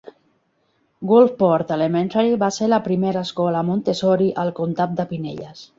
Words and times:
Gulfport 1.11 1.75
Elementary 1.77 2.33
va 2.47 2.49
ser 2.57 2.71
la 2.73 2.81
primera 2.91 3.25
escola 3.31 3.65
Montessori 3.73 4.35
al 4.45 4.55
comtat 4.63 4.99
de 5.03 5.11
Pinellas. 5.15 5.69